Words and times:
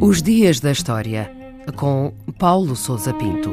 Os 0.00 0.20
Dias 0.20 0.60
da 0.60 0.72
História, 0.72 1.30
com 1.76 2.12
Paulo 2.38 2.74
Souza 2.76 3.14
Pinto. 3.14 3.50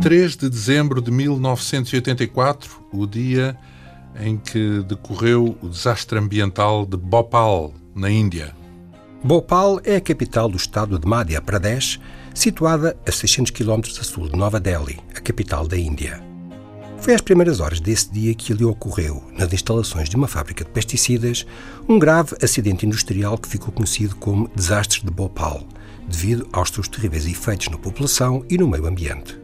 3 0.00 0.36
de 0.36 0.48
dezembro 0.48 1.02
de 1.02 1.10
1984, 1.10 2.80
o 2.92 3.06
dia 3.06 3.56
em 4.18 4.38
que 4.38 4.82
decorreu 4.82 5.56
o 5.62 5.68
desastre 5.68 6.18
ambiental 6.18 6.86
de 6.86 6.96
Bhopal, 6.96 7.74
na 7.94 8.10
Índia. 8.10 8.59
Bhopal 9.22 9.80
é 9.84 9.96
a 9.96 10.00
capital 10.00 10.48
do 10.48 10.56
estado 10.56 10.98
de 10.98 11.06
Madhya 11.06 11.42
Pradesh, 11.42 12.00
situada 12.34 12.96
a 13.06 13.12
600 13.12 13.50
km 13.50 13.80
a 14.00 14.02
sul 14.02 14.30
de 14.30 14.36
Nova 14.36 14.58
Delhi, 14.58 14.98
a 15.14 15.20
capital 15.20 15.68
da 15.68 15.76
Índia. 15.76 16.22
Foi 17.00 17.14
às 17.14 17.20
primeiras 17.20 17.60
horas 17.60 17.80
desse 17.80 18.10
dia 18.10 18.34
que 18.34 18.50
ali 18.50 18.64
ocorreu, 18.64 19.22
nas 19.36 19.52
instalações 19.52 20.08
de 20.08 20.16
uma 20.16 20.26
fábrica 20.26 20.64
de 20.64 20.70
pesticidas, 20.70 21.46
um 21.86 21.98
grave 21.98 22.34
acidente 22.42 22.86
industrial 22.86 23.36
que 23.36 23.48
ficou 23.48 23.72
conhecido 23.72 24.16
como 24.16 24.50
Desastre 24.54 25.02
de 25.02 25.10
Bhopal, 25.10 25.64
devido 26.08 26.48
aos 26.50 26.70
seus 26.70 26.88
terríveis 26.88 27.26
efeitos 27.26 27.68
na 27.68 27.76
população 27.76 28.44
e 28.48 28.56
no 28.56 28.68
meio 28.68 28.86
ambiente. 28.86 29.39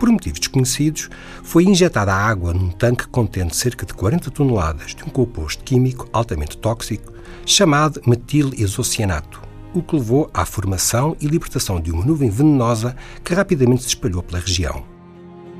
Por 0.00 0.10
motivos 0.10 0.40
desconhecidos, 0.40 1.10
foi 1.42 1.64
injetada 1.64 2.14
água 2.14 2.54
num 2.54 2.70
tanque 2.70 3.06
contendo 3.06 3.54
cerca 3.54 3.84
de 3.84 3.92
40 3.92 4.30
toneladas 4.30 4.94
de 4.94 5.04
um 5.04 5.08
composto 5.08 5.62
químico 5.62 6.08
altamente 6.10 6.56
tóxico 6.56 7.12
chamado 7.44 8.00
metil-isocianato, 8.06 9.42
o 9.74 9.82
que 9.82 9.96
levou 9.96 10.30
à 10.32 10.46
formação 10.46 11.14
e 11.20 11.26
libertação 11.26 11.78
de 11.78 11.92
uma 11.92 12.02
nuvem 12.02 12.30
venenosa 12.30 12.96
que 13.22 13.34
rapidamente 13.34 13.82
se 13.82 13.88
espalhou 13.88 14.22
pela 14.22 14.40
região. 14.40 14.82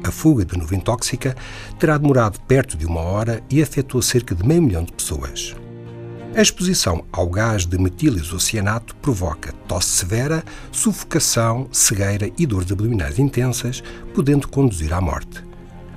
A 0.03 0.11
fuga 0.11 0.47
da 0.47 0.57
nuvem 0.57 0.81
tóxica 0.81 1.37
terá 1.79 1.99
demorado 1.99 2.41
perto 2.41 2.79
de 2.79 2.87
uma 2.87 3.01
hora 3.01 3.43
e 3.51 3.63
afetou 3.63 4.01
cerca 4.01 4.35
de 4.35 4.43
meio 4.43 4.63
milhão 4.63 4.85
de 4.85 4.93
pessoas. 4.93 5.55
A 6.35 6.41
exposição 6.41 7.05
ao 7.11 7.29
gás 7.29 7.67
de 7.67 7.77
metil-isocianato 7.77 8.95
provoca 8.97 9.53
tosse 9.67 9.89
severa, 9.89 10.45
sufocação, 10.71 11.69
cegueira 11.73 12.31
e 12.39 12.47
dores 12.47 12.71
abdominais 12.71 13.19
intensas, 13.19 13.83
podendo 14.15 14.47
conduzir 14.47 14.93
à 14.93 15.01
morte. 15.01 15.45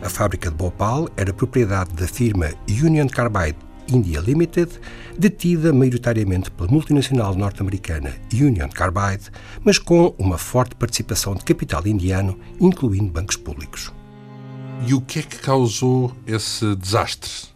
A 0.01 0.09
fábrica 0.09 0.49
de 0.49 0.55
Bhopal 0.55 1.07
era 1.15 1.31
propriedade 1.31 1.93
da 1.93 2.07
firma 2.07 2.49
Union 2.67 3.07
Carbide 3.07 3.57
India 3.87 4.19
Limited, 4.19 4.71
detida 5.17 5.71
maioritariamente 5.71 6.49
pela 6.49 6.69
multinacional 6.69 7.35
norte-americana 7.35 8.13
Union 8.33 8.69
Carbide, 8.69 9.29
mas 9.63 9.77
com 9.77 10.15
uma 10.17 10.37
forte 10.37 10.75
participação 10.75 11.35
de 11.35 11.43
capital 11.43 11.85
indiano, 11.85 12.39
incluindo 12.59 13.11
bancos 13.11 13.37
públicos. 13.37 13.91
E 14.87 14.93
o 14.93 15.01
que 15.01 15.19
é 15.19 15.21
que 15.21 15.37
causou 15.37 16.15
esse 16.25 16.75
desastre? 16.75 17.52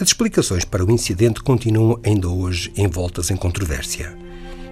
As 0.00 0.06
explicações 0.06 0.64
para 0.64 0.84
o 0.84 0.92
incidente 0.92 1.42
continuam 1.42 1.98
ainda 2.06 2.28
hoje 2.28 2.72
envoltas 2.76 3.32
em 3.32 3.36
controvérsia. 3.36 4.16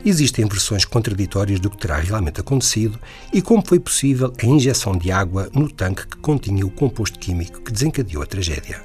Existem 0.05 0.47
versões 0.47 0.85
contraditórias 0.85 1.59
do 1.59 1.69
que 1.69 1.79
terá 1.79 1.99
realmente 1.99 2.41
acontecido 2.41 2.97
e 3.33 3.43
como 3.43 3.61
foi 3.67 3.81
possível 3.81 4.33
a 4.41 4.47
injeção 4.47 4.97
de 4.97 5.11
água 5.11 5.51
no 5.53 5.69
tanque 5.69 6.07
que 6.07 6.17
continha 6.19 6.65
o 6.65 6.71
composto 6.71 7.19
químico 7.19 7.61
que 7.61 7.73
desencadeou 7.73 8.23
a 8.23 8.27
tragédia. 8.27 8.81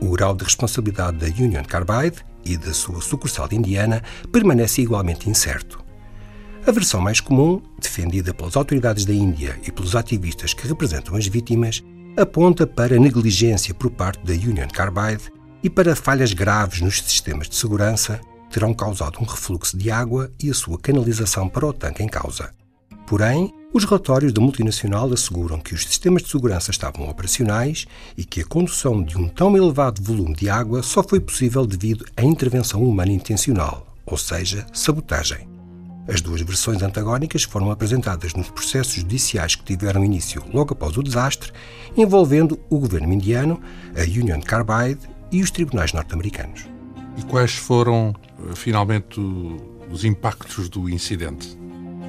O 0.00 0.12
grau 0.12 0.32
de 0.32 0.44
responsabilidade 0.44 1.16
da 1.16 1.26
Union 1.26 1.64
Carbide 1.64 2.24
e 2.44 2.56
da 2.56 2.72
sua 2.72 3.00
sucursal 3.00 3.48
indiana 3.50 4.00
permanece 4.30 4.80
igualmente 4.80 5.28
incerto. 5.28 5.82
A 6.64 6.70
versão 6.70 7.00
mais 7.00 7.18
comum, 7.18 7.60
defendida 7.80 8.32
pelas 8.32 8.54
autoridades 8.54 9.04
da 9.04 9.12
Índia 9.12 9.58
e 9.66 9.72
pelos 9.72 9.96
ativistas 9.96 10.54
que 10.54 10.68
representam 10.68 11.16
as 11.16 11.26
vítimas, 11.26 11.82
aponta 12.16 12.64
para 12.64 12.96
negligência 12.96 13.74
por 13.74 13.90
parte 13.90 14.24
da 14.24 14.34
Union 14.34 14.68
Carbide 14.68 15.32
e 15.64 15.70
para 15.70 15.96
falhas 15.96 16.34
graves 16.34 16.82
nos 16.82 17.00
sistemas 17.00 17.48
de 17.48 17.56
segurança 17.56 18.20
terão 18.50 18.74
causado 18.74 19.18
um 19.18 19.24
refluxo 19.24 19.76
de 19.78 19.90
água 19.90 20.30
e 20.38 20.50
a 20.50 20.54
sua 20.54 20.78
canalização 20.78 21.48
para 21.48 21.66
o 21.66 21.72
tanque 21.72 22.02
em 22.02 22.06
causa. 22.06 22.50
Porém, 23.06 23.52
os 23.72 23.84
relatórios 23.84 24.32
da 24.32 24.42
multinacional 24.42 25.10
asseguram 25.10 25.58
que 25.58 25.74
os 25.74 25.82
sistemas 25.82 26.22
de 26.22 26.28
segurança 26.28 26.70
estavam 26.70 27.08
operacionais 27.08 27.86
e 28.16 28.24
que 28.24 28.42
a 28.42 28.44
condução 28.44 29.02
de 29.02 29.16
um 29.16 29.26
tão 29.26 29.56
elevado 29.56 30.02
volume 30.02 30.34
de 30.36 30.50
água 30.50 30.82
só 30.82 31.02
foi 31.02 31.18
possível 31.18 31.66
devido 31.66 32.04
à 32.14 32.22
intervenção 32.22 32.82
humana 32.84 33.10
intencional, 33.10 33.86
ou 34.04 34.18
seja, 34.18 34.66
sabotagem. 34.72 35.48
As 36.06 36.20
duas 36.20 36.42
versões 36.42 36.82
antagónicas 36.82 37.44
foram 37.44 37.70
apresentadas 37.70 38.34
nos 38.34 38.50
processos 38.50 38.96
judiciais 38.96 39.54
que 39.54 39.64
tiveram 39.64 40.04
início 40.04 40.44
logo 40.52 40.74
após 40.74 40.96
o 40.98 41.02
desastre, 41.02 41.50
envolvendo 41.96 42.60
o 42.68 42.78
governo 42.78 43.14
indiano, 43.14 43.60
a 43.96 44.02
Union 44.02 44.40
Carbide 44.42 45.13
e 45.34 45.42
os 45.42 45.50
tribunais 45.50 45.92
norte-americanos. 45.92 46.64
E 47.16 47.22
quais 47.24 47.54
foram, 47.54 48.14
finalmente, 48.54 49.20
os 49.90 50.04
impactos 50.04 50.68
do 50.68 50.88
incidente? 50.88 51.58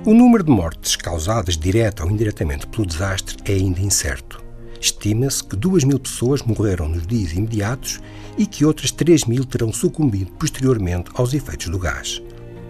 O 0.05 0.13
número 0.13 0.43
de 0.43 0.51
mortes 0.51 0.95
causadas 0.95 1.57
direta 1.57 2.03
ou 2.03 2.11
indiretamente 2.11 2.67
pelo 2.67 2.85
desastre 2.85 3.37
é 3.45 3.55
ainda 3.55 3.81
incerto. 3.81 4.43
Estima-se 4.79 5.43
que 5.43 5.55
2 5.55 5.85
mil 5.85 5.99
pessoas 5.99 6.43
morreram 6.43 6.87
nos 6.87 7.07
dias 7.07 7.33
imediatos 7.33 7.99
e 8.37 8.45
que 8.45 8.63
outras 8.63 8.91
3 8.91 9.25
mil 9.25 9.43
terão 9.43 9.73
sucumbido 9.73 10.31
posteriormente 10.33 11.09
aos 11.15 11.33
efeitos 11.33 11.69
do 11.69 11.79
gás. 11.79 12.21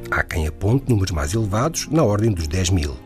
Há 0.09 0.23
quem 0.23 0.47
aponte 0.47 0.89
números 0.89 1.11
mais 1.11 1.33
elevados, 1.33 1.89
na 1.89 2.03
ordem 2.03 2.31
dos 2.31 2.47
10 2.47 2.69
mil. 2.69 3.04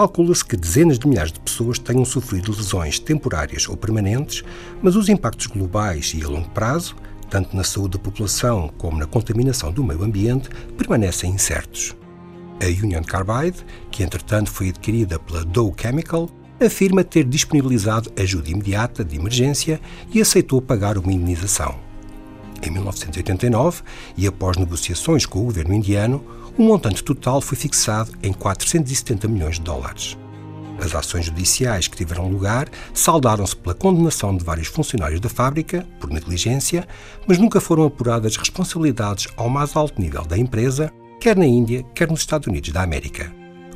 Calcula-se 0.00 0.42
que 0.42 0.56
dezenas 0.56 0.98
de 0.98 1.06
milhares 1.06 1.30
de 1.30 1.38
pessoas 1.40 1.78
tenham 1.78 2.06
sofrido 2.06 2.56
lesões 2.56 2.98
temporárias 2.98 3.68
ou 3.68 3.76
permanentes, 3.76 4.42
mas 4.80 4.96
os 4.96 5.10
impactos 5.10 5.46
globais 5.46 6.14
e 6.16 6.24
a 6.24 6.26
longo 6.26 6.48
prazo, 6.48 6.96
tanto 7.28 7.54
na 7.54 7.62
saúde 7.62 7.98
da 7.98 8.02
população 8.02 8.72
como 8.78 8.96
na 8.96 9.04
contaminação 9.04 9.70
do 9.70 9.84
meio 9.84 10.02
ambiente, 10.02 10.48
permanecem 10.78 11.30
incertos. 11.30 11.94
A 12.62 12.82
Union 12.82 13.02
Carbide, 13.02 13.58
que 13.90 14.02
entretanto 14.02 14.50
foi 14.50 14.70
adquirida 14.70 15.18
pela 15.18 15.44
Dow 15.44 15.70
Chemical, 15.78 16.30
afirma 16.58 17.04
ter 17.04 17.24
disponibilizado 17.24 18.10
ajuda 18.18 18.48
imediata 18.48 19.04
de 19.04 19.16
emergência 19.16 19.78
e 20.14 20.18
aceitou 20.18 20.62
pagar 20.62 20.96
uma 20.96 21.12
indenização. 21.12 21.89
Em 22.62 22.70
1989, 22.70 23.82
e 24.16 24.26
após 24.26 24.56
negociações 24.56 25.24
com 25.24 25.40
o 25.40 25.44
governo 25.44 25.74
indiano, 25.74 26.24
o 26.58 26.62
montante 26.62 27.02
total 27.02 27.40
foi 27.40 27.56
fixado 27.56 28.12
em 28.22 28.32
470 28.32 29.28
milhões 29.28 29.56
de 29.56 29.62
dólares. 29.62 30.16
As 30.78 30.94
ações 30.94 31.26
judiciais 31.26 31.88
que 31.88 31.96
tiveram 31.96 32.28
lugar 32.28 32.68
saldaram-se 32.94 33.54
pela 33.54 33.74
condenação 33.74 34.36
de 34.36 34.44
vários 34.44 34.68
funcionários 34.68 35.20
da 35.20 35.28
fábrica 35.28 35.86
por 36.00 36.10
negligência, 36.10 36.86
mas 37.26 37.38
nunca 37.38 37.60
foram 37.60 37.84
apuradas 37.84 38.36
responsabilidades 38.36 39.28
ao 39.36 39.48
mais 39.48 39.76
alto 39.76 40.00
nível 40.00 40.24
da 40.24 40.38
empresa 40.38 40.90
quer 41.20 41.36
na 41.36 41.46
Índia, 41.46 41.84
quer 41.94 42.08
nos 42.08 42.20
Estados 42.20 42.48
Unidos 42.48 42.72
da 42.72 42.82
América. 42.82 43.30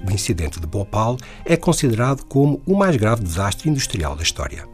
O 0.06 0.11
incidente 0.11 0.59
de 0.59 0.67
Bhopal 0.67 1.19
é 1.44 1.56
considerado 1.56 2.25
como 2.25 2.61
o 2.67 2.75
mais 2.75 2.97
grave 2.97 3.23
desastre 3.23 3.69
industrial 3.69 4.17
da 4.17 4.23
história. 4.23 4.74